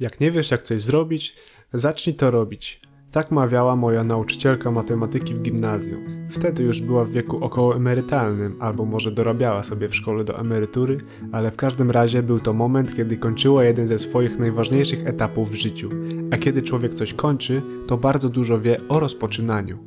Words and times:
Jak 0.00 0.20
nie 0.20 0.30
wiesz, 0.30 0.50
jak 0.50 0.62
coś 0.62 0.82
zrobić, 0.82 1.36
zacznij 1.72 2.16
to 2.16 2.30
robić. 2.30 2.80
Tak 3.12 3.30
mawiała 3.30 3.76
moja 3.76 4.04
nauczycielka 4.04 4.70
matematyki 4.70 5.34
w 5.34 5.42
gimnazjum. 5.42 6.28
Wtedy 6.30 6.62
już 6.62 6.80
była 6.80 7.04
w 7.04 7.10
wieku 7.10 7.44
około 7.44 7.76
emerytalnym, 7.76 8.56
albo 8.60 8.84
może 8.84 9.10
dorabiała 9.10 9.62
sobie 9.62 9.88
w 9.88 9.96
szkole 9.96 10.24
do 10.24 10.40
emerytury, 10.40 10.98
ale 11.32 11.50
w 11.50 11.56
każdym 11.56 11.90
razie 11.90 12.22
był 12.22 12.40
to 12.40 12.52
moment, 12.52 12.96
kiedy 12.96 13.16
kończyła 13.16 13.64
jeden 13.64 13.88
ze 13.88 13.98
swoich 13.98 14.38
najważniejszych 14.38 15.06
etapów 15.06 15.50
w 15.50 15.54
życiu. 15.54 15.90
A 16.30 16.36
kiedy 16.36 16.62
człowiek 16.62 16.94
coś 16.94 17.14
kończy, 17.14 17.62
to 17.86 17.96
bardzo 17.96 18.28
dużo 18.28 18.60
wie 18.60 18.80
o 18.88 19.00
rozpoczynaniu. 19.00 19.78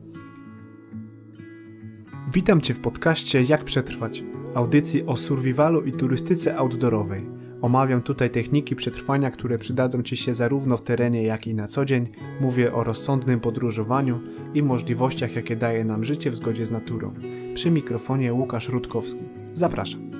Witam 2.33 2.61
Cię 2.61 2.73
w 2.73 2.79
podcaście 2.79 3.43
Jak 3.43 3.63
przetrwać, 3.63 4.23
audycji 4.53 5.05
o 5.05 5.17
survivalu 5.17 5.81
i 5.81 5.91
turystyce 5.91 6.57
outdoorowej. 6.57 7.40
Omawiam 7.61 8.01
tutaj 8.01 8.29
techniki 8.29 8.75
przetrwania, 8.75 9.31
które 9.31 9.57
przydadzą 9.57 10.03
Ci 10.03 10.17
się 10.17 10.33
zarówno 10.33 10.77
w 10.77 10.81
terenie, 10.81 11.23
jak 11.23 11.47
i 11.47 11.55
na 11.55 11.67
co 11.67 11.85
dzień. 11.85 12.07
Mówię 12.41 12.73
o 12.73 12.83
rozsądnym 12.83 13.39
podróżowaniu 13.39 14.19
i 14.53 14.63
możliwościach, 14.63 15.35
jakie 15.35 15.55
daje 15.55 15.85
nam 15.85 16.03
życie 16.03 16.31
w 16.31 16.35
zgodzie 16.35 16.65
z 16.65 16.71
naturą. 16.71 17.13
Przy 17.53 17.71
mikrofonie 17.71 18.33
Łukasz 18.33 18.69
Rutkowski. 18.69 19.23
Zapraszam. 19.53 20.11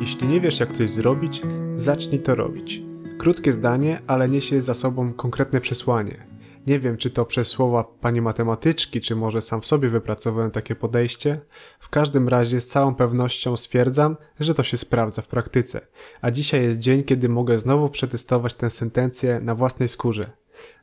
Jeśli 0.00 0.28
nie 0.28 0.40
wiesz, 0.40 0.60
jak 0.60 0.72
coś 0.72 0.90
zrobić, 0.90 1.42
zacznij 1.76 2.20
to 2.20 2.34
robić. 2.34 2.93
Krótkie 3.24 3.52
zdanie, 3.52 4.02
ale 4.06 4.28
niesie 4.28 4.62
za 4.62 4.74
sobą 4.74 5.12
konkretne 5.12 5.60
przesłanie. 5.60 6.26
Nie 6.66 6.78
wiem, 6.78 6.96
czy 6.96 7.10
to 7.10 7.24
przez 7.24 7.48
słowa 7.48 7.84
pani 7.84 8.20
matematyczki, 8.20 9.00
czy 9.00 9.16
może 9.16 9.42
sam 9.42 9.60
w 9.60 9.66
sobie 9.66 9.88
wypracowałem 9.88 10.50
takie 10.50 10.74
podejście. 10.74 11.40
W 11.80 11.88
każdym 11.88 12.28
razie 12.28 12.60
z 12.60 12.66
całą 12.66 12.94
pewnością 12.94 13.56
stwierdzam, 13.56 14.16
że 14.40 14.54
to 14.54 14.62
się 14.62 14.76
sprawdza 14.76 15.22
w 15.22 15.28
praktyce. 15.28 15.80
A 16.20 16.30
dzisiaj 16.30 16.62
jest 16.62 16.78
dzień, 16.78 17.02
kiedy 17.02 17.28
mogę 17.28 17.58
znowu 17.58 17.88
przetestować 17.90 18.54
tę 18.54 18.70
sentencję 18.70 19.40
na 19.40 19.54
własnej 19.54 19.88
skórze. 19.88 20.30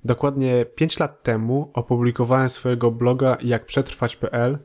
Dokładnie 0.05 0.65
5 0.65 0.99
lat 0.99 1.23
temu 1.23 1.71
opublikowałem 1.73 2.49
swojego 2.49 2.91
bloga 2.91 3.37
jakprzetrwać.pl, 3.41 4.57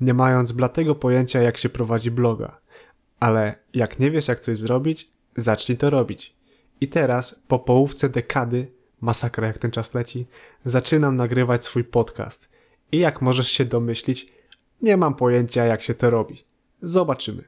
nie 0.00 0.14
mając 0.14 0.52
blatego 0.52 0.94
pojęcia 0.94 1.42
jak 1.42 1.56
się 1.56 1.68
prowadzi 1.68 2.10
bloga. 2.10 2.60
Ale 3.20 3.58
jak 3.72 3.98
nie 3.98 4.10
wiesz 4.10 4.28
jak 4.28 4.40
coś 4.40 4.58
zrobić, 4.58 5.10
zacznij 5.36 5.78
to 5.78 5.90
robić. 5.90 6.43
I 6.80 6.88
teraz, 6.88 7.42
po 7.48 7.58
połówce 7.58 8.08
dekady, 8.08 8.72
masakra 9.00 9.46
jak 9.46 9.58
ten 9.58 9.70
czas 9.70 9.94
leci, 9.94 10.26
zaczynam 10.64 11.16
nagrywać 11.16 11.64
swój 11.64 11.84
podcast. 11.84 12.48
I 12.92 12.98
jak 12.98 13.22
możesz 13.22 13.48
się 13.48 13.64
domyślić, 13.64 14.32
nie 14.82 14.96
mam 14.96 15.14
pojęcia 15.14 15.64
jak 15.64 15.82
się 15.82 15.94
to 15.94 16.10
robi. 16.10 16.44
Zobaczymy. 16.82 17.44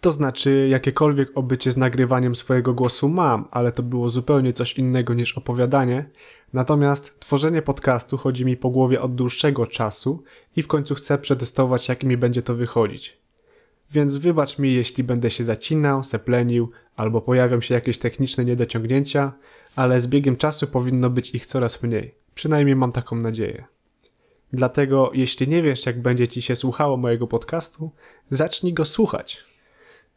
To 0.00 0.10
znaczy, 0.10 0.68
jakiekolwiek 0.70 1.30
obycie 1.34 1.72
z 1.72 1.76
nagrywaniem 1.76 2.36
swojego 2.36 2.74
głosu 2.74 3.08
mam, 3.08 3.48
ale 3.50 3.72
to 3.72 3.82
było 3.82 4.10
zupełnie 4.10 4.52
coś 4.52 4.78
innego 4.78 5.14
niż 5.14 5.38
opowiadanie. 5.38 6.10
Natomiast 6.52 7.20
tworzenie 7.20 7.62
podcastu 7.62 8.16
chodzi 8.16 8.44
mi 8.44 8.56
po 8.56 8.70
głowie 8.70 9.00
od 9.00 9.14
dłuższego 9.14 9.66
czasu 9.66 10.22
i 10.56 10.62
w 10.62 10.66
końcu 10.66 10.94
chcę 10.94 11.18
przetestować, 11.18 11.88
jak 11.88 12.04
mi 12.04 12.16
będzie 12.16 12.42
to 12.42 12.54
wychodzić 12.54 13.20
więc 13.90 14.16
wybacz 14.16 14.58
mi, 14.58 14.74
jeśli 14.74 15.04
będę 15.04 15.30
się 15.30 15.44
zacinał, 15.44 16.04
seplenił 16.04 16.70
albo 17.00 17.20
pojawią 17.20 17.60
się 17.60 17.74
jakieś 17.74 17.98
techniczne 17.98 18.44
niedociągnięcia, 18.44 19.32
ale 19.76 20.00
z 20.00 20.06
biegiem 20.06 20.36
czasu 20.36 20.66
powinno 20.66 21.10
być 21.10 21.34
ich 21.34 21.46
coraz 21.46 21.82
mniej. 21.82 22.14
Przynajmniej 22.34 22.76
mam 22.76 22.92
taką 22.92 23.16
nadzieję. 23.16 23.64
Dlatego, 24.52 25.10
jeśli 25.14 25.48
nie 25.48 25.62
wiesz, 25.62 25.86
jak 25.86 26.02
będzie 26.02 26.28
ci 26.28 26.42
się 26.42 26.56
słuchało 26.56 26.96
mojego 26.96 27.26
podcastu, 27.26 27.90
zacznij 28.30 28.74
go 28.74 28.84
słuchać. 28.84 29.44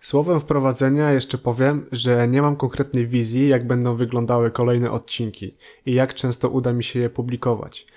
Słowem 0.02 0.40
wprowadzenia 0.40 1.12
jeszcze 1.12 1.38
powiem, 1.38 1.86
że 1.92 2.28
nie 2.28 2.42
mam 2.42 2.56
konkretnej 2.56 3.08
wizji, 3.08 3.48
jak 3.48 3.68
będą 3.68 3.96
wyglądały 3.96 4.52
kolejne 4.52 4.92
odcinki 4.92 5.56
i 5.86 5.94
jak 5.94 6.14
często 6.14 6.50
uda 6.50 6.74
mi 6.74 6.84
się 6.84 7.00
je 7.00 7.10
publikować. 7.10 7.88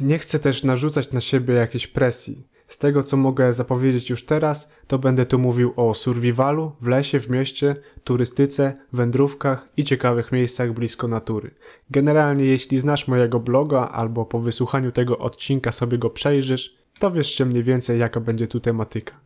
Nie 0.00 0.18
chcę 0.18 0.38
też 0.38 0.64
narzucać 0.64 1.12
na 1.12 1.20
siebie 1.20 1.54
jakiejś 1.54 1.86
presji. 1.86 2.46
Z 2.70 2.78
tego 2.78 3.02
co 3.02 3.16
mogę 3.16 3.52
zapowiedzieć 3.52 4.10
już 4.10 4.26
teraz, 4.26 4.72
to 4.86 4.98
będę 4.98 5.26
tu 5.26 5.38
mówił 5.38 5.72
o 5.76 5.94
survivalu 5.94 6.72
w 6.80 6.86
lesie, 6.86 7.20
w 7.20 7.30
mieście, 7.30 7.76
turystyce, 8.04 8.76
wędrówkach 8.92 9.68
i 9.76 9.84
ciekawych 9.84 10.32
miejscach 10.32 10.72
blisko 10.72 11.08
natury. 11.08 11.50
Generalnie 11.90 12.44
jeśli 12.44 12.80
znasz 12.80 13.08
mojego 13.08 13.40
bloga 13.40 13.88
albo 13.88 14.24
po 14.24 14.40
wysłuchaniu 14.40 14.92
tego 14.92 15.18
odcinka 15.18 15.72
sobie 15.72 15.98
go 15.98 16.10
przejrzysz, 16.10 16.76
to 16.98 17.10
wiesz 17.10 17.34
się 17.34 17.44
mniej 17.44 17.62
więcej 17.62 17.98
jaka 17.98 18.20
będzie 18.20 18.46
tu 18.46 18.60
tematyka. 18.60 19.20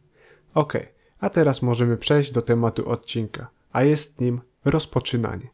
Ok, 0.54 0.72
a 1.21 1.31
teraz 1.31 1.62
możemy 1.62 1.97
przejść 1.97 2.31
do 2.31 2.43
tematu 2.43 2.88
odcinka, 2.91 3.47
a 3.72 3.83
jest 3.83 4.21
nim 4.21 4.41
rozpoczynanie. 4.65 5.49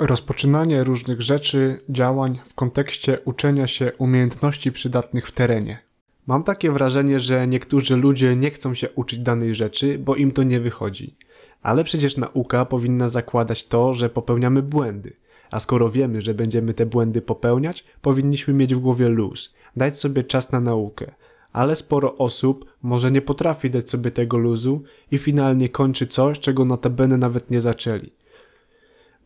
Rozpoczynanie 0.00 0.84
różnych 0.84 1.22
rzeczy, 1.22 1.80
działań 1.88 2.40
w 2.44 2.54
kontekście 2.54 3.18
uczenia 3.24 3.66
się 3.66 3.92
umiejętności 3.98 4.72
przydatnych 4.72 5.26
w 5.26 5.32
terenie. 5.32 5.78
Mam 6.26 6.42
takie 6.42 6.70
wrażenie, 6.70 7.20
że 7.20 7.46
niektórzy 7.46 7.96
ludzie 7.96 8.36
nie 8.36 8.50
chcą 8.50 8.74
się 8.74 8.90
uczyć 8.90 9.18
danej 9.18 9.54
rzeczy, 9.54 9.98
bo 9.98 10.16
im 10.16 10.32
to 10.32 10.42
nie 10.42 10.60
wychodzi. 10.60 11.16
Ale 11.62 11.84
przecież 11.84 12.16
nauka 12.16 12.64
powinna 12.64 13.08
zakładać 13.08 13.66
to, 13.66 13.94
że 13.94 14.08
popełniamy 14.10 14.62
błędy. 14.62 15.12
A 15.50 15.60
skoro 15.60 15.90
wiemy, 15.90 16.22
że 16.22 16.34
będziemy 16.34 16.74
te 16.74 16.86
błędy 16.86 17.22
popełniać, 17.22 17.84
powinniśmy 18.02 18.54
mieć 18.54 18.74
w 18.74 18.78
głowie 18.78 19.08
luz, 19.08 19.54
dać 19.76 19.98
sobie 19.98 20.24
czas 20.24 20.52
na 20.52 20.60
naukę. 20.60 21.14
Ale 21.52 21.76
sporo 21.76 22.16
osób 22.16 22.64
może 22.82 23.10
nie 23.10 23.22
potrafi 23.22 23.70
dać 23.70 23.90
sobie 23.90 24.10
tego 24.10 24.38
luzu 24.38 24.82
i 25.10 25.18
finalnie 25.18 25.68
kończy 25.68 26.06
coś, 26.06 26.38
czego 26.38 26.64
notabene 26.64 27.18
nawet 27.18 27.50
nie 27.50 27.60
zaczęli. 27.60 28.12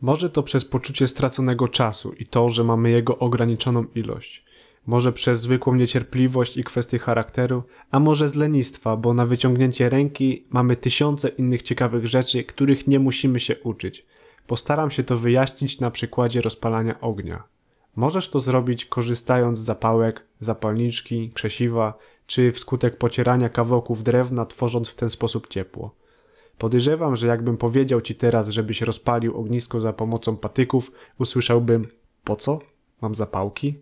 Może 0.01 0.29
to 0.29 0.43
przez 0.43 0.65
poczucie 0.65 1.07
straconego 1.07 1.67
czasu 1.67 2.13
i 2.19 2.25
to, 2.25 2.49
że 2.49 2.63
mamy 2.63 2.89
jego 2.89 3.17
ograniczoną 3.17 3.85
ilość. 3.95 4.45
Może 4.87 5.13
przez 5.13 5.41
zwykłą 5.41 5.75
niecierpliwość 5.75 6.57
i 6.57 6.63
kwestie 6.63 6.99
charakteru, 6.99 7.63
a 7.91 7.99
może 7.99 8.29
z 8.29 8.35
lenistwa, 8.35 8.97
bo 8.97 9.13
na 9.13 9.25
wyciągnięcie 9.25 9.89
ręki 9.89 10.45
mamy 10.49 10.75
tysiące 10.75 11.29
innych 11.29 11.61
ciekawych 11.61 12.07
rzeczy, 12.07 12.43
których 12.43 12.87
nie 12.87 12.99
musimy 12.99 13.39
się 13.39 13.55
uczyć. 13.63 14.05
Postaram 14.47 14.91
się 14.91 15.03
to 15.03 15.17
wyjaśnić 15.17 15.79
na 15.79 15.91
przykładzie 15.91 16.41
rozpalania 16.41 17.01
ognia. 17.01 17.43
Możesz 17.95 18.29
to 18.29 18.39
zrobić 18.39 18.85
korzystając 18.85 19.59
z 19.59 19.63
zapałek, 19.63 20.25
zapalniczki, 20.39 21.31
krzesiwa, 21.33 21.97
czy 22.27 22.51
wskutek 22.51 22.97
pocierania 22.97 23.49
kawałków 23.49 24.03
drewna, 24.03 24.45
tworząc 24.45 24.89
w 24.89 24.95
ten 24.95 25.09
sposób 25.09 25.47
ciepło. 25.47 25.95
Podejrzewam, 26.57 27.15
że 27.15 27.27
jakbym 27.27 27.57
powiedział 27.57 28.01
ci 28.01 28.15
teraz, 28.15 28.49
żebyś 28.49 28.81
rozpalił 28.81 29.37
ognisko 29.37 29.79
za 29.79 29.93
pomocą 29.93 30.37
patyków, 30.37 30.91
usłyszałbym: 31.19 31.87
Po 32.23 32.35
co? 32.35 32.59
Mam 33.01 33.15
zapałki? 33.15 33.79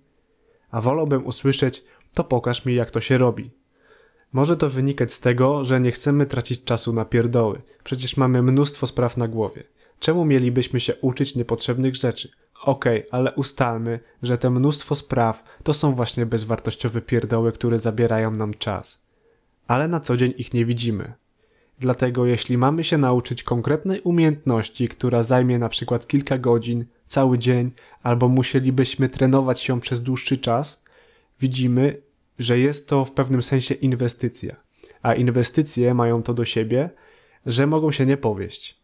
A 0.72 0.82
wolałbym 0.82 1.26
usłyszeć: 1.26 1.84
To 2.14 2.24
pokaż 2.24 2.66
mi, 2.66 2.76
jak 2.76 2.92
to 2.92 3.02
się 3.02 3.18
robi. 3.18 3.52
Może 4.34 4.58
to 4.58 4.70
wynikać 4.70 5.14
z 5.14 5.20
tego, 5.20 5.66
że 5.66 5.80
nie 5.80 5.92
chcemy 5.92 6.26
tracić 6.26 6.64
czasu 6.64 6.94
na 6.94 7.06
pierdoły. 7.06 7.62
Przecież 7.84 8.18
mamy 8.18 8.42
mnóstwo 8.42 8.88
spraw 8.88 9.18
na 9.18 9.28
głowie. 9.28 9.64
Czemu 10.00 10.26
mielibyśmy 10.26 10.80
się 10.80 10.96
uczyć 10.96 11.36
niepotrzebnych 11.36 11.96
rzeczy? 11.96 12.30
Okej, 12.64 13.00
okay, 13.00 13.20
ale 13.20 13.36
ustalmy, 13.36 14.00
że 14.24 14.38
te 14.38 14.50
mnóstwo 14.50 14.96
spraw 14.96 15.44
to 15.64 15.74
są 15.74 15.96
właśnie 15.96 16.26
bezwartościowe 16.26 17.02
pierdoły, 17.02 17.52
które 17.52 17.80
zabierają 17.80 18.32
nam 18.32 18.54
czas. 18.54 19.02
Ale 19.68 19.88
na 19.88 20.00
co 20.00 20.18
dzień 20.18 20.34
ich 20.38 20.54
nie 20.54 20.66
widzimy. 20.66 21.14
Dlatego 21.84 22.26
jeśli 22.26 22.58
mamy 22.58 22.84
się 22.84 22.98
nauczyć 22.98 23.44
konkretnej 23.44 24.02
umiejętności, 24.02 24.88
która 24.88 25.24
zajmie 25.24 25.60
na 25.60 25.70
przykład 25.70 26.08
kilka 26.08 26.38
godzin, 26.38 26.86
cały 27.08 27.40
dzień, 27.40 27.72
albo 28.04 28.28
musielibyśmy 28.28 29.10
trenować 29.10 29.62
się 29.62 29.80
przez 29.80 30.02
dłuższy 30.02 30.38
czas, 30.38 30.84
widzimy, 31.42 32.02
że 32.40 32.60
jest 32.60 32.90
to 32.90 33.06
w 33.06 33.12
pewnym 33.12 33.42
sensie 33.42 33.74
inwestycja. 33.74 34.56
A 35.02 35.14
inwestycje 35.14 35.94
mają 35.94 36.24
to 36.24 36.34
do 36.34 36.46
siebie, 36.46 36.90
że 37.46 37.68
mogą 37.68 37.92
się 37.92 38.06
nie 38.06 38.18
powieść. 38.18 38.80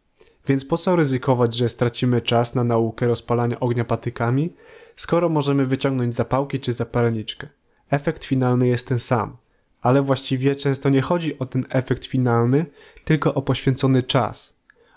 Więc 0.47 0.65
po 0.65 0.77
co 0.77 0.95
ryzykować, 0.95 1.55
że 1.55 1.69
stracimy 1.69 2.21
czas 2.21 2.55
na 2.55 2.63
naukę 2.63 3.07
rozpalania 3.07 3.59
ognia 3.59 3.85
patykami, 3.85 4.53
skoro 4.95 5.29
możemy 5.29 5.65
wyciągnąć 5.65 6.15
zapałki 6.15 6.59
czy 6.59 6.73
zapalniczkę? 6.73 7.47
Efekt 7.89 8.23
finalny 8.23 8.67
jest 8.67 8.87
ten 8.87 8.99
sam– 8.99 9.35
ale 9.81 10.01
właściwie 10.01 10.55
często 10.55 10.89
nie 10.89 11.01
chodzi 11.01 11.39
o 11.39 11.45
ten 11.45 11.65
efekt 11.69 12.05
finalny, 12.05 12.65
tylko 13.03 13.33
o 13.33 13.41
poświęcony 13.41 14.03
czas, 14.03 14.55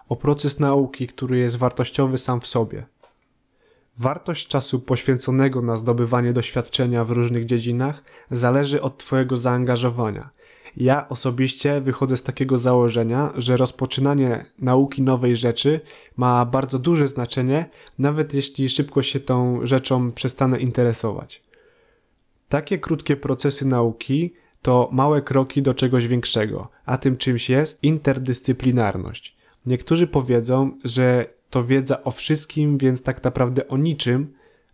o 0.09 0.17
proces 0.17 0.61
nauki, 0.61 1.07
który 1.07 1.39
jest 1.39 1.57
wartościowy 1.57 2.19
sam 2.19 2.41
w 2.41 2.47
sobie. 2.47 2.87
Wartość 3.99 4.49
czasu 4.49 4.81
poświęconego 4.81 5.63
na 5.63 5.77
zdobywanie 5.77 6.33
doświadczenia 6.33 7.05
w 7.05 7.11
różnych 7.11 7.45
dziedzinach 7.45 8.05
zależy 8.31 8.83
od 8.83 8.99
Twojego 8.99 9.37
zaangażowania. 9.37 10.31
Ja 10.77 11.09
osobiście 11.09 11.81
wychodzę 11.81 12.17
z 12.17 12.23
takiego 12.23 12.59
założenia, 12.59 13.33
że 13.35 13.57
rozpoczynanie 13.57 14.45
nauki 14.59 15.03
nowej 15.03 15.37
rzeczy 15.37 15.81
ma 16.17 16.47
bardzo 16.47 16.79
duże 16.79 17.09
znaczenie, 17.09 17.71
nawet 17.99 18.35
jeśli 18.35 18.69
szybko 18.69 19.03
się 19.03 19.21
tą 19.21 19.67
rzeczą 19.67 20.13
przestanę 20.13 20.61
interesować. 20.61 21.43
Takie 22.49 22.79
krótkie 22.79 23.17
procesy 23.17 23.67
nauki 23.67 24.35
to 24.63 24.89
małe 24.93 25.23
kroki 25.23 25.63
do 25.63 25.75
czegoś 25.75 26.07
większego, 26.07 26.69
a 26.87 26.99
tym 26.99 27.17
czymś 27.17 27.51
jest 27.51 27.83
interdyscyplinarność. 27.85 29.37
Niektórzy 29.67 30.07
powiedzą, 30.07 30.79
że 30.85 31.27
to 31.51 31.65
wiedza 31.65 32.05
o 32.05 32.11
wszystkim, 32.11 32.79
więc 32.79 33.03
tak 33.03 33.25
naprawdę 33.25 33.69
o 33.69 33.77
niczym, 33.77 34.33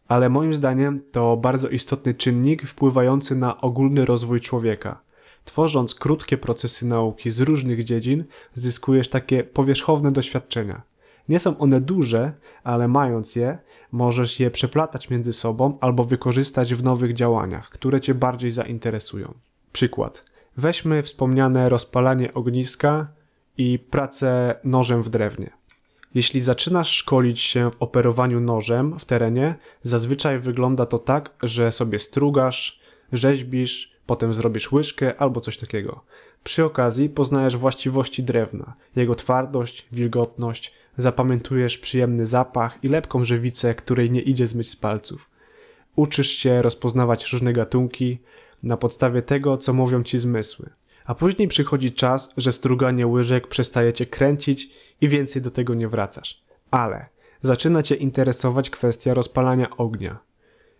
ale 0.09 0.29
moim 0.29 0.55
zdaniem 0.55 1.03
to 1.13 1.37
bardzo 1.37 1.69
istotny 1.69 2.15
czynnik 2.15 2.63
wpływający 2.63 3.37
na 3.37 3.61
ogólny 3.61 4.05
rozwój 4.05 4.41
człowieka. 4.41 5.01
Tworząc 5.45 5.95
krótkie 5.95 6.39
procesy 6.39 6.87
nauki 6.87 7.31
z 7.31 7.41
różnych 7.41 7.85
dziedzin, 7.85 8.25
zyskujesz 8.55 9.09
takie 9.09 9.45
powierzchowne 9.45 10.11
doświadczenia. 10.11 10.83
Nie 11.29 11.39
są 11.39 11.59
one 11.59 11.81
duże, 11.81 12.33
ale 12.65 12.89
mając 12.89 13.37
je, 13.37 13.59
możesz 13.93 14.41
je 14.41 14.51
przeplatać 14.51 15.11
między 15.11 15.33
sobą 15.33 15.79
albo 15.81 16.05
wykorzystać 16.05 16.75
w 16.75 16.83
nowych 16.83 17.13
działaniach, 17.13 17.69
które 17.69 18.01
Cię 18.01 18.15
bardziej 18.15 18.51
zainteresują. 18.51 19.35
Przykład. 19.73 20.25
Weźmy 20.57 21.03
wspomniane 21.03 21.69
rozpalanie 21.69 22.35
ogniska 22.35 23.09
i 23.59 23.79
pracę 23.79 24.61
nożem 24.65 25.03
w 25.03 25.09
drewnie. 25.11 25.51
Jeśli 26.15 26.41
zaczynasz 26.41 26.91
szkolić 26.91 27.41
się 27.41 27.71
w 27.71 27.83
operowaniu 27.83 28.41
nożem 28.41 28.99
w 28.99 29.05
terenie, 29.05 29.55
zazwyczaj 29.83 30.39
wygląda 30.39 30.87
to 30.87 30.99
tak, 30.99 31.35
że 31.43 31.73
sobie 31.73 31.99
strugasz, 31.99 32.81
rzeźbisz, 33.13 33.97
potem 34.07 34.35
zrobisz 34.35 34.73
łyżkę 34.73 35.21
albo 35.21 35.41
coś 35.41 35.57
takiego. 35.59 36.05
Przy 36.45 36.65
okazji 36.65 37.09
poznajesz 37.09 37.57
właściwości 37.57 38.23
drewna, 38.23 38.75
jego 38.97 39.15
twardość, 39.15 39.87
wilgotność, 39.93 40.75
zapamiętujesz 40.97 41.79
przyjemny 41.79 42.27
zapach 42.27 42.79
i 42.83 42.89
lepką 42.89 43.25
żywicę, 43.25 43.75
której 43.75 44.11
nie 44.11 44.21
idzie 44.21 44.47
zmyć 44.47 44.71
z 44.71 44.77
palców. 44.77 45.31
Uczysz 45.97 46.31
się 46.31 46.63
rozpoznawać 46.63 47.33
różne 47.33 47.53
gatunki 47.53 48.19
na 48.63 48.77
podstawie 48.77 49.23
tego, 49.23 49.57
co 49.57 49.73
mówią 49.73 50.03
ci 50.03 50.19
zmysły. 50.19 50.71
A 51.05 51.15
później 51.15 51.49
przychodzi 51.49 51.93
czas, 51.93 52.33
że 52.37 52.53
struganie 52.53 53.07
łyżek 53.07 53.47
przestaje 53.47 53.93
cię 53.93 54.07
kręcić 54.07 54.71
i 55.01 55.09
więcej 55.09 55.43
do 55.43 55.51
tego 55.51 55.75
nie 55.75 55.89
wracasz. 55.89 56.43
Ale 56.71 57.07
zaczyna 57.43 57.83
cię 57.83 57.95
interesować 57.95 58.71
kwestia 58.71 59.15
rozpalania 59.15 59.77
ognia. 59.77 60.19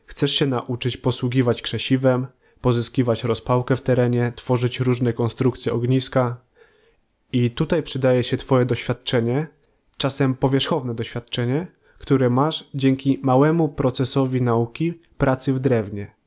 Chcesz 0.07 0.33
się 0.33 0.47
nauczyć 0.47 0.97
posługiwać 0.97 1.63
krzesiwem, 1.63 2.27
pozyskiwać 2.61 3.25
rozpałkę 3.25 3.77
w 3.77 3.83
terenie, 3.83 4.33
tworzyć 4.37 4.81
różne 4.81 5.13
konstrukcje 5.13 5.73
ogniska. 5.73 6.37
I 7.33 7.51
tutaj 7.51 7.83
przydaje 7.83 8.25
się 8.25 8.37
Twoje 8.37 8.65
doświadczenie, 8.65 9.47
czasem 9.97 10.35
powierzchowne 10.35 10.95
doświadczenie, 10.95 11.67
które 11.99 12.31
masz 12.31 12.71
dzięki 12.75 13.19
małemu 13.23 13.69
procesowi 13.69 14.43
nauki 14.43 15.01
pracy 15.19 15.53
w 15.53 15.59
drewnie. 15.59 16.18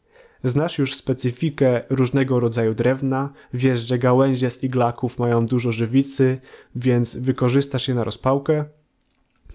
Znasz 0.44 0.78
już 0.78 0.96
specyfikę 0.96 1.82
różnego 1.90 2.40
rodzaju 2.40 2.74
drewna, 2.74 3.30
wiesz, 3.54 3.80
że 3.80 3.98
gałęzie 3.98 4.50
z 4.50 4.64
iglaków 4.64 5.20
mają 5.20 5.46
dużo 5.46 5.72
żywicy, 5.72 6.40
więc 6.76 7.16
wykorzystasz 7.16 7.88
je 7.88 7.96
na 7.96 8.04
rozpałkę, 8.04 8.66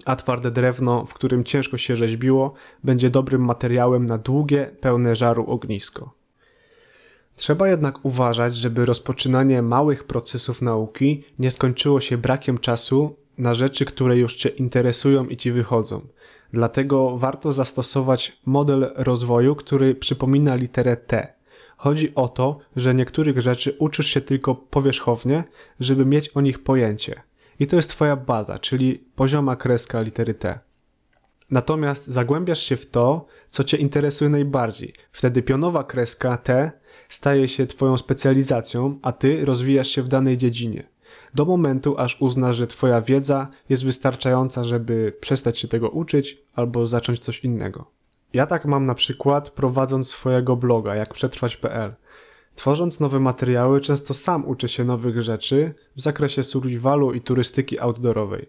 a 0.04 0.16
twarde 0.16 0.50
drewno, 0.50 1.04
w 1.06 1.14
którym 1.14 1.44
ciężko 1.44 1.76
się 1.76 1.96
rzeźbiło, 1.96 2.54
będzie 2.84 3.10
dobrym 3.10 3.44
materiałem 3.44 4.06
na 4.06 4.18
długie, 4.18 4.70
pełne 4.80 5.16
żaru 5.16 5.46
ognisko. 5.46 6.14
Trzeba 7.36 7.68
jednak 7.68 8.04
uważać, 8.04 8.56
żeby 8.56 8.86
rozpoczynanie 8.86 9.62
małych 9.62 10.04
procesów 10.04 10.62
nauki 10.62 11.24
nie 11.38 11.50
skończyło 11.50 12.00
się 12.00 12.18
brakiem 12.18 12.58
czasu 12.58 13.16
na 13.38 13.54
rzeczy, 13.54 13.84
które 13.84 14.16
już 14.16 14.34
Cię 14.36 14.48
interesują 14.48 15.26
i 15.26 15.36
Ci 15.36 15.52
wychodzą. 15.52 16.06
Dlatego 16.52 17.18
warto 17.18 17.52
zastosować 17.52 18.38
model 18.46 18.92
rozwoju, 18.94 19.54
który 19.54 19.94
przypomina 19.94 20.54
literę 20.54 20.96
T. 20.96 21.34
Chodzi 21.76 22.14
o 22.14 22.28
to, 22.28 22.58
że 22.76 22.94
niektórych 22.94 23.40
rzeczy 23.40 23.76
uczysz 23.78 24.06
się 24.06 24.20
tylko 24.20 24.54
powierzchownie, 24.54 25.44
żeby 25.80 26.06
mieć 26.06 26.28
o 26.28 26.40
nich 26.40 26.62
pojęcie. 26.62 27.22
I 27.60 27.66
to 27.66 27.76
jest 27.76 27.90
Twoja 27.90 28.16
baza, 28.16 28.58
czyli 28.58 28.94
pozioma 29.14 29.56
kreska 29.56 30.02
litery 30.02 30.34
T. 30.34 30.58
Natomiast 31.50 32.06
zagłębiasz 32.06 32.62
się 32.62 32.76
w 32.76 32.90
to, 32.90 33.26
co 33.50 33.64
Cię 33.64 33.76
interesuje 33.76 34.30
najbardziej. 34.30 34.92
Wtedy 35.12 35.42
pionowa 35.42 35.84
kreska 35.84 36.36
T 36.36 36.70
staje 37.08 37.48
się 37.48 37.66
Twoją 37.66 37.98
specjalizacją, 37.98 38.98
a 39.02 39.12
Ty 39.12 39.44
rozwijasz 39.44 39.88
się 39.88 40.02
w 40.02 40.08
danej 40.08 40.36
dziedzinie 40.36 40.95
do 41.36 41.44
momentu, 41.44 41.98
aż 41.98 42.16
uznasz, 42.20 42.56
że 42.56 42.66
Twoja 42.66 43.00
wiedza 43.00 43.48
jest 43.68 43.84
wystarczająca, 43.84 44.64
żeby 44.64 45.12
przestać 45.20 45.58
się 45.58 45.68
tego 45.68 45.90
uczyć 45.90 46.38
albo 46.54 46.86
zacząć 46.86 47.18
coś 47.18 47.44
innego. 47.44 47.90
Ja 48.32 48.46
tak 48.46 48.64
mam 48.64 48.86
na 48.86 48.94
przykład 48.94 49.50
prowadząc 49.50 50.08
swojego 50.08 50.56
bloga, 50.56 50.94
jak 50.94 51.14
przetrwać.pl. 51.14 51.94
Tworząc 52.54 53.00
nowe 53.00 53.20
materiały, 53.20 53.80
często 53.80 54.14
sam 54.14 54.48
uczę 54.48 54.68
się 54.68 54.84
nowych 54.84 55.22
rzeczy 55.22 55.74
w 55.96 56.00
zakresie 56.00 56.44
survivalu 56.44 57.12
i 57.12 57.20
turystyki 57.20 57.80
outdoorowej. 57.80 58.48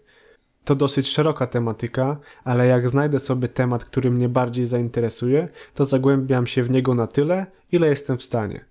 To 0.64 0.74
dosyć 0.74 1.08
szeroka 1.08 1.46
tematyka, 1.46 2.16
ale 2.44 2.66
jak 2.66 2.88
znajdę 2.88 3.20
sobie 3.20 3.48
temat, 3.48 3.84
który 3.84 4.10
mnie 4.10 4.28
bardziej 4.28 4.66
zainteresuje, 4.66 5.48
to 5.74 5.84
zagłębiam 5.84 6.46
się 6.46 6.62
w 6.62 6.70
niego 6.70 6.94
na 6.94 7.06
tyle, 7.06 7.46
ile 7.72 7.88
jestem 7.88 8.18
w 8.18 8.22
stanie. 8.22 8.64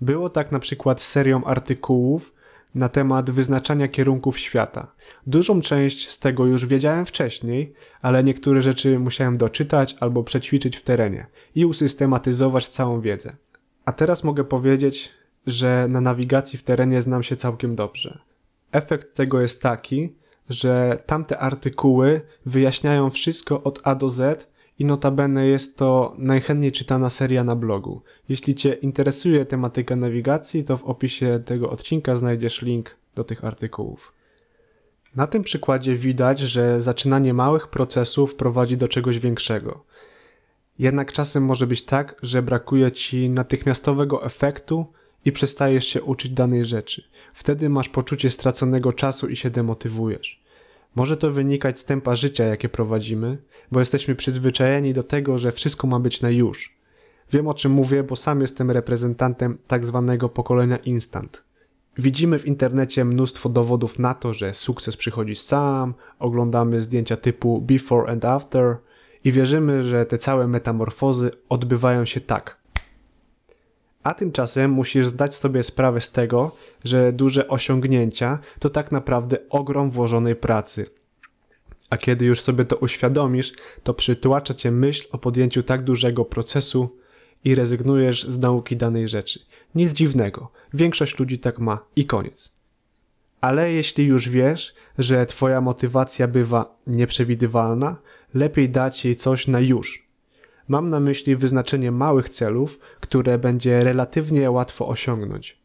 Było 0.00 0.28
tak 0.28 0.52
na 0.52 0.58
przykład 0.58 1.00
serią 1.00 1.44
artykułów, 1.44 2.32
na 2.74 2.88
temat 2.88 3.30
wyznaczania 3.30 3.88
kierunków 3.88 4.38
świata. 4.38 4.92
Dużą 5.26 5.60
część 5.60 6.10
z 6.10 6.18
tego 6.18 6.46
już 6.46 6.66
wiedziałem 6.66 7.06
wcześniej, 7.06 7.72
ale 8.02 8.24
niektóre 8.24 8.62
rzeczy 8.62 8.98
musiałem 8.98 9.36
doczytać 9.36 9.96
albo 10.00 10.24
przećwiczyć 10.24 10.76
w 10.76 10.82
terenie 10.82 11.26
i 11.54 11.64
usystematyzować 11.64 12.68
całą 12.68 13.00
wiedzę. 13.00 13.36
A 13.84 13.92
teraz 13.92 14.24
mogę 14.24 14.44
powiedzieć, 14.44 15.10
że 15.46 15.86
na 15.88 16.00
nawigacji 16.00 16.58
w 16.58 16.62
terenie 16.62 17.02
znam 17.02 17.22
się 17.22 17.36
całkiem 17.36 17.74
dobrze. 17.74 18.18
Efekt 18.72 19.14
tego 19.14 19.40
jest 19.40 19.62
taki, 19.62 20.14
że 20.48 21.02
tamte 21.06 21.38
artykuły 21.38 22.20
wyjaśniają 22.46 23.10
wszystko 23.10 23.62
od 23.62 23.80
A 23.84 23.94
do 23.94 24.08
Z 24.08 24.51
i 24.78 24.84
notabene 24.84 25.46
jest 25.46 25.78
to 25.78 26.14
najchętniej 26.18 26.72
czytana 26.72 27.10
seria 27.10 27.44
na 27.44 27.56
blogu. 27.56 28.02
Jeśli 28.28 28.54
Cię 28.54 28.72
interesuje 28.74 29.46
tematyka 29.46 29.96
nawigacji, 29.96 30.64
to 30.64 30.76
w 30.76 30.84
opisie 30.84 31.42
tego 31.44 31.70
odcinka 31.70 32.16
znajdziesz 32.16 32.62
link 32.62 32.96
do 33.14 33.24
tych 33.24 33.44
artykułów. 33.44 34.12
Na 35.16 35.26
tym 35.26 35.42
przykładzie 35.42 35.96
widać, 35.96 36.38
że 36.38 36.80
zaczynanie 36.80 37.34
małych 37.34 37.68
procesów 37.68 38.34
prowadzi 38.34 38.76
do 38.76 38.88
czegoś 38.88 39.18
większego. 39.18 39.84
Jednak 40.78 41.12
czasem 41.12 41.44
może 41.44 41.66
być 41.66 41.84
tak, 41.84 42.16
że 42.22 42.42
brakuje 42.42 42.92
Ci 42.92 43.30
natychmiastowego 43.30 44.24
efektu 44.24 44.86
i 45.24 45.32
przestajesz 45.32 45.86
się 45.86 46.02
uczyć 46.02 46.32
danej 46.32 46.64
rzeczy. 46.64 47.04
Wtedy 47.34 47.68
masz 47.68 47.88
poczucie 47.88 48.30
straconego 48.30 48.92
czasu 48.92 49.28
i 49.28 49.36
się 49.36 49.50
demotywujesz. 49.50 50.41
Może 50.94 51.16
to 51.16 51.30
wynikać 51.30 51.78
z 51.78 51.84
tempa 51.84 52.16
życia, 52.16 52.44
jakie 52.44 52.68
prowadzimy, 52.68 53.38
bo 53.72 53.78
jesteśmy 53.78 54.14
przyzwyczajeni 54.14 54.94
do 54.94 55.02
tego, 55.02 55.38
że 55.38 55.52
wszystko 55.52 55.86
ma 55.86 56.00
być 56.00 56.20
na 56.20 56.30
już. 56.30 56.76
Wiem 57.30 57.48
o 57.48 57.54
czym 57.54 57.72
mówię, 57.72 58.02
bo 58.02 58.16
sam 58.16 58.40
jestem 58.40 58.70
reprezentantem 58.70 59.58
tak 59.66 59.86
zwanego 59.86 60.28
pokolenia 60.28 60.76
instant. 60.76 61.44
Widzimy 61.98 62.38
w 62.38 62.46
internecie 62.46 63.04
mnóstwo 63.04 63.48
dowodów 63.48 63.98
na 63.98 64.14
to, 64.14 64.34
że 64.34 64.54
sukces 64.54 64.96
przychodzi 64.96 65.34
sam, 65.34 65.94
oglądamy 66.18 66.80
zdjęcia 66.80 67.16
typu 67.16 67.60
before 67.60 68.12
and 68.12 68.24
after 68.24 68.76
i 69.24 69.32
wierzymy, 69.32 69.82
że 69.82 70.06
te 70.06 70.18
całe 70.18 70.46
metamorfozy 70.46 71.30
odbywają 71.48 72.04
się 72.04 72.20
tak, 72.20 72.61
a 74.02 74.14
tymczasem 74.14 74.70
musisz 74.70 75.06
zdać 75.06 75.34
sobie 75.34 75.62
sprawę 75.62 76.00
z 76.00 76.10
tego, 76.12 76.56
że 76.84 77.12
duże 77.12 77.48
osiągnięcia 77.48 78.38
to 78.58 78.70
tak 78.70 78.92
naprawdę 78.92 79.38
ogrom 79.50 79.90
włożonej 79.90 80.36
pracy. 80.36 80.86
A 81.90 81.96
kiedy 81.96 82.24
już 82.24 82.40
sobie 82.40 82.64
to 82.64 82.76
uświadomisz, 82.76 83.52
to 83.82 83.94
przytłacza 83.94 84.54
cię 84.54 84.70
myśl 84.70 85.08
o 85.12 85.18
podjęciu 85.18 85.62
tak 85.62 85.82
dużego 85.82 86.24
procesu 86.24 86.98
i 87.44 87.54
rezygnujesz 87.54 88.24
z 88.28 88.38
nauki 88.38 88.76
danej 88.76 89.08
rzeczy. 89.08 89.40
Nic 89.74 89.92
dziwnego, 89.92 90.50
większość 90.74 91.18
ludzi 91.18 91.38
tak 91.38 91.58
ma 91.58 91.84
i 91.96 92.06
koniec. 92.06 92.52
Ale 93.40 93.72
jeśli 93.72 94.04
już 94.04 94.28
wiesz, 94.28 94.74
że 94.98 95.26
twoja 95.26 95.60
motywacja 95.60 96.28
bywa 96.28 96.78
nieprzewidywalna, 96.86 97.96
lepiej 98.34 98.70
dać 98.70 99.04
jej 99.04 99.16
coś 99.16 99.46
na 99.46 99.60
już, 99.60 100.06
Mam 100.68 100.90
na 100.90 101.00
myśli 101.00 101.36
wyznaczenie 101.36 101.92
małych 101.92 102.28
celów, 102.28 102.78
które 103.00 103.38
będzie 103.38 103.80
relatywnie 103.80 104.50
łatwo 104.50 104.88
osiągnąć. 104.88 105.62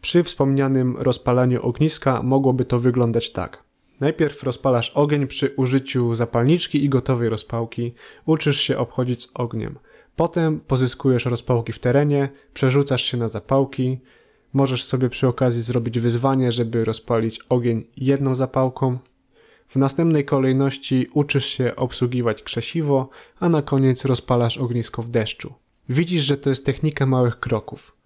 Przy 0.00 0.22
wspomnianym 0.22 0.96
rozpalaniu 0.96 1.62
ogniska 1.62 2.22
mogłoby 2.22 2.64
to 2.64 2.80
wyglądać 2.80 3.32
tak. 3.32 3.62
Najpierw 4.00 4.42
rozpalasz 4.42 4.90
ogień 4.90 5.26
przy 5.26 5.54
użyciu 5.56 6.14
zapalniczki 6.14 6.84
i 6.84 6.88
gotowej 6.88 7.28
rozpałki, 7.28 7.94
uczysz 8.26 8.60
się 8.60 8.78
obchodzić 8.78 9.22
z 9.22 9.30
ogniem. 9.34 9.78
Potem 10.16 10.60
pozyskujesz 10.60 11.26
rozpałki 11.26 11.72
w 11.72 11.78
terenie, 11.78 12.28
przerzucasz 12.54 13.02
się 13.02 13.16
na 13.16 13.28
zapałki, 13.28 14.00
Możesz 14.56 14.84
sobie 14.84 15.08
przy 15.08 15.28
okazji 15.28 15.62
zrobić 15.62 15.98
wyzwanie, 15.98 16.52
żeby 16.52 16.84
rozpalić 16.84 17.40
ogień 17.48 17.84
jedną 17.96 18.34
zapałką. 18.34 18.98
W 19.68 19.76
następnej 19.76 20.24
kolejności 20.24 21.08
uczysz 21.12 21.46
się 21.46 21.76
obsługiwać 21.76 22.42
krzesiwo, 22.42 23.08
a 23.40 23.48
na 23.48 23.62
koniec 23.62 24.04
rozpalasz 24.04 24.58
ognisko 24.58 25.02
w 25.02 25.10
deszczu. 25.10 25.54
Widzisz, 25.88 26.24
że 26.24 26.36
to 26.36 26.50
jest 26.50 26.66
technika 26.66 27.06
małych 27.06 27.40
kroków. 27.40 27.96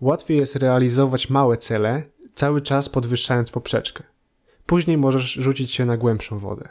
Łatwiej 0.00 0.38
jest 0.38 0.56
realizować 0.56 1.30
małe 1.30 1.56
cele, 1.56 2.02
cały 2.34 2.62
czas 2.62 2.88
podwyższając 2.88 3.50
poprzeczkę. 3.50 4.04
Później 4.66 4.98
możesz 4.98 5.32
rzucić 5.32 5.72
się 5.72 5.84
na 5.84 5.96
głębszą 5.96 6.38
wodę. 6.38 6.68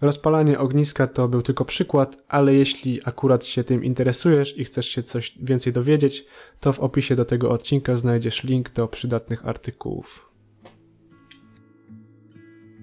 Rozpalanie 0.00 0.58
ogniska 0.58 1.06
to 1.06 1.28
był 1.28 1.42
tylko 1.42 1.64
przykład, 1.64 2.18
ale 2.28 2.54
jeśli 2.54 3.00
akurat 3.04 3.44
się 3.44 3.64
tym 3.64 3.84
interesujesz 3.84 4.58
i 4.58 4.64
chcesz 4.64 4.88
się 4.88 5.02
coś 5.02 5.38
więcej 5.42 5.72
dowiedzieć, 5.72 6.26
to 6.60 6.72
w 6.72 6.80
opisie 6.80 7.16
do 7.16 7.24
tego 7.24 7.50
odcinka 7.50 7.96
znajdziesz 7.96 8.44
link 8.44 8.70
do 8.70 8.88
przydatnych 8.88 9.46
artykułów. 9.46 10.28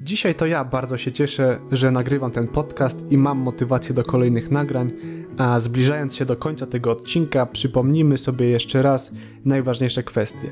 Dzisiaj 0.04 0.36
to 0.36 0.46
ja 0.46 0.64
bardzo 0.64 0.98
się 0.98 1.12
cieszę, 1.12 1.60
że 1.72 1.92
nagrywam 1.92 2.32
ten 2.32 2.48
podcast 2.48 3.12
i 3.12 3.18
mam 3.18 3.38
motywację 3.38 3.96
do 3.96 4.04
kolejnych 4.04 4.52
nagrań, 4.52 4.92
a 5.38 5.60
zbliżając 5.60 6.16
się 6.16 6.26
do 6.26 6.36
końca 6.36 6.66
tego 6.66 6.92
odcinka, 6.92 7.46
przypomnijmy 7.46 8.18
sobie 8.18 8.50
jeszcze 8.50 8.82
raz 8.82 9.12
najważniejsze 9.46 10.04
kwestie. 10.04 10.50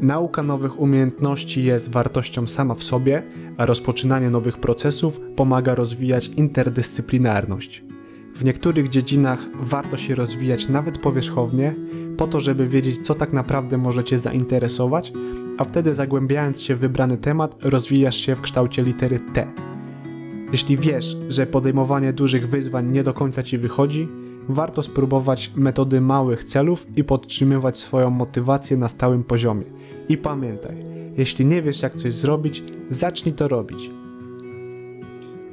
Nauka 0.00 0.42
nowych 0.42 0.80
umiejętności 0.80 1.64
jest 1.64 1.90
wartością 1.90 2.46
sama 2.46 2.74
w 2.74 2.82
sobie, 2.82 3.22
a 3.56 3.66
rozpoczynanie 3.66 4.30
nowych 4.30 4.58
procesów 4.58 5.20
pomaga 5.36 5.74
rozwijać 5.74 6.28
interdyscyplinarność. 6.28 7.84
W 8.34 8.44
niektórych 8.44 8.88
dziedzinach 8.88 9.40
warto 9.60 9.96
się 9.96 10.14
rozwijać 10.14 10.68
nawet 10.68 10.98
powierzchownie, 10.98 11.74
po 12.16 12.26
to, 12.26 12.40
żeby 12.40 12.66
wiedzieć, 12.66 13.06
co 13.06 13.14
tak 13.14 13.32
naprawdę 13.32 13.78
możecie 13.78 14.18
zainteresować, 14.18 15.12
a 15.58 15.64
wtedy 15.64 15.94
zagłębiając 15.94 16.60
się 16.60 16.76
w 16.76 16.78
wybrany 16.78 17.16
temat, 17.16 17.56
rozwijasz 17.62 18.16
się 18.16 18.34
w 18.34 18.40
kształcie 18.40 18.82
litery 18.82 19.20
T. 19.34 19.46
Jeśli 20.52 20.76
wiesz, 20.76 21.16
że 21.28 21.46
podejmowanie 21.46 22.12
dużych 22.12 22.48
wyzwań 22.48 22.88
nie 22.90 23.02
do 23.02 23.14
końca 23.14 23.42
ci 23.42 23.58
wychodzi, 23.58 24.08
warto 24.48 24.82
spróbować 24.82 25.52
metody 25.56 26.00
małych 26.00 26.44
celów 26.44 26.86
i 26.96 27.04
podtrzymywać 27.04 27.76
swoją 27.78 28.10
motywację 28.10 28.76
na 28.76 28.88
stałym 28.88 29.24
poziomie. 29.24 29.64
I 30.08 30.16
pamiętaj, 30.16 30.76
jeśli 31.16 31.46
nie 31.46 31.62
wiesz 31.62 31.82
jak 31.82 31.96
coś 31.96 32.14
zrobić, 32.14 32.62
zacznij 32.90 33.34
to 33.34 33.48
robić. 33.48 33.90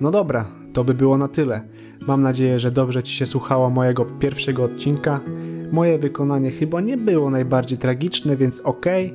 No 0.01 0.12
dobra, 0.12 0.45
to 0.74 0.83
by 0.83 0.93
było 0.93 1.17
na 1.17 1.27
tyle. 1.27 1.62
Mam 2.07 2.21
nadzieję, 2.21 2.59
że 2.59 2.71
dobrze 2.71 3.03
Ci 3.03 3.15
się 3.15 3.25
słuchało 3.25 3.69
mojego 3.69 4.05
pierwszego 4.05 4.63
odcinka. 4.63 5.19
Moje 5.75 5.98
wykonanie 5.98 6.51
chyba 6.51 6.82
nie 6.82 6.98
było 6.98 7.29
najbardziej 7.29 7.77
tragiczne, 7.77 8.38
więc 8.38 8.60
okej. 8.60 9.13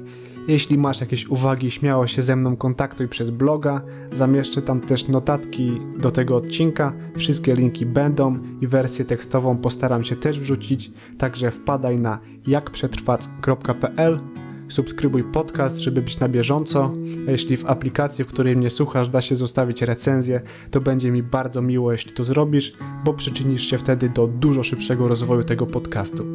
Jeśli 0.48 0.78
masz 0.78 1.00
jakieś 1.00 1.28
uwagi, 1.28 1.70
śmiało 1.70 2.06
się 2.06 2.22
ze 2.22 2.36
mną 2.36 2.56
kontaktuj 2.56 3.08
przez 3.08 3.30
bloga. 3.30 3.82
Zamieszczę 4.12 4.62
tam 4.62 4.80
też 4.80 5.08
notatki 5.08 5.80
do 5.98 6.10
tego 6.10 6.36
odcinka. 6.36 6.92
Wszystkie 7.16 7.54
linki 7.54 7.86
będą 7.86 8.38
i 8.60 8.66
wersję 8.66 9.04
tekstową 9.04 9.56
postaram 9.56 10.04
się 10.04 10.16
też 10.16 10.40
wrzucić. 10.40 10.90
Także 11.18 11.50
wpadaj 11.50 12.00
na 12.00 12.18
jakprzetrwac.pl 12.46 14.20
subskrybuj 14.70 15.24
podcast, 15.24 15.78
żeby 15.78 16.02
być 16.02 16.18
na 16.18 16.28
bieżąco. 16.28 16.92
Jeśli 17.28 17.56
w 17.56 17.66
aplikacji, 17.66 18.24
w 18.24 18.26
której 18.26 18.56
mnie 18.56 18.70
słuchasz, 18.70 19.08
da 19.08 19.20
się 19.20 19.36
zostawić 19.36 19.82
recenzję, 19.82 20.40
to 20.70 20.80
będzie 20.80 21.10
mi 21.10 21.22
bardzo 21.22 21.62
miło, 21.62 21.92
jeśli 21.92 22.12
to 22.12 22.24
zrobisz, 22.24 22.72
bo 23.04 23.14
przyczynisz 23.14 23.62
się 23.62 23.78
wtedy 23.78 24.08
do 24.08 24.26
dużo 24.26 24.62
szybszego 24.62 25.08
rozwoju 25.08 25.44
tego 25.44 25.66
podcastu. 25.66 26.26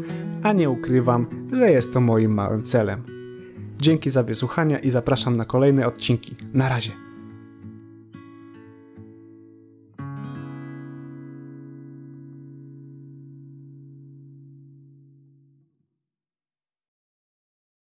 A 0.44 0.54
nie 0.54 0.70
ukrywam, 0.70 1.50
że 1.54 1.72
jest 1.72 1.94
to 1.94 2.02
moim 2.02 2.34
małym 2.34 2.64
celem. 2.64 3.04
Dzięki 3.82 4.10
za 4.10 4.24
wysłuchania 4.24 4.80
i 4.80 4.90
zapraszam 4.90 5.36
na 5.36 5.46
kolejne 5.46 5.88
odcinki. 5.88 6.36
Na 6.54 6.70
razie. 6.70 7.05